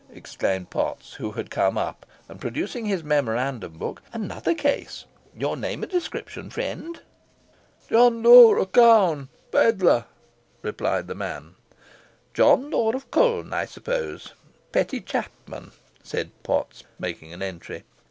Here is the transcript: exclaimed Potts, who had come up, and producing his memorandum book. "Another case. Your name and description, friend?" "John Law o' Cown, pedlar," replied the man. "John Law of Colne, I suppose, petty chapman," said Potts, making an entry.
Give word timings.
exclaimed 0.11 0.71
Potts, 0.71 1.13
who 1.13 1.33
had 1.33 1.51
come 1.51 1.77
up, 1.77 2.07
and 2.27 2.41
producing 2.41 2.87
his 2.87 3.03
memorandum 3.03 3.73
book. 3.73 4.01
"Another 4.11 4.55
case. 4.55 5.05
Your 5.37 5.55
name 5.55 5.83
and 5.83 5.91
description, 5.91 6.49
friend?" 6.49 6.99
"John 7.87 8.23
Law 8.23 8.55
o' 8.55 8.65
Cown, 8.65 9.29
pedlar," 9.51 10.05
replied 10.63 11.05
the 11.05 11.13
man. 11.13 11.53
"John 12.33 12.71
Law 12.71 12.93
of 12.93 13.11
Colne, 13.11 13.53
I 13.53 13.65
suppose, 13.65 14.33
petty 14.71 15.01
chapman," 15.01 15.69
said 16.01 16.31
Potts, 16.41 16.83
making 16.97 17.31
an 17.31 17.43
entry. 17.43 17.83